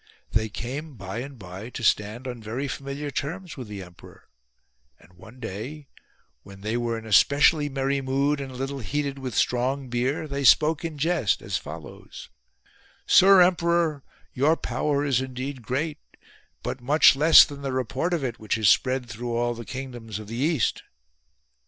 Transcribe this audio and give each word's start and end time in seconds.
They 0.31 0.49
came 0.49 0.95
by 0.95 1.19
and 1.19 1.37
by 1.37 1.69
to 1.69 1.83
stand 1.83 2.27
on 2.27 2.41
very 2.41 2.67
familiar 2.67 3.11
terms 3.11 3.55
with 3.55 3.67
the 3.67 3.83
emperor; 3.83 4.23
and 4.99 5.13
one 5.13 5.39
day, 5.39 5.89
when 6.41 6.61
they 6.61 6.75
were 6.75 6.97
in 6.97 7.05
a 7.05 7.13
specially 7.13 7.69
merry 7.69 8.01
mood 8.01 8.41
and 8.41 8.51
a 8.51 8.55
little 8.55 8.79
heated 8.79 9.19
with 9.19 9.35
strong 9.35 9.89
beer, 9.89 10.27
they 10.27 10.43
spoke 10.43 10.83
in 10.83 10.97
jest 10.97 11.43
as 11.43 11.55
follows:—" 11.57 12.29
Sir 13.05 13.41
emperor, 13.41 14.01
your 14.33 14.57
power 14.57 15.05
is 15.05 15.21
indeed 15.21 15.61
great; 15.61 15.99
but 16.63 16.81
much 16.81 17.15
less 17.15 17.45
than 17.45 17.61
the 17.61 17.71
report 17.71 18.11
of 18.11 18.23
it 18.23 18.39
which 18.39 18.57
is 18.57 18.67
spread 18.69 19.05
through 19.05 19.35
all 19.35 19.53
the 19.53 19.65
kingdoms 19.65 20.17
of 20.17 20.25
the 20.27 20.35
east." 20.35 20.81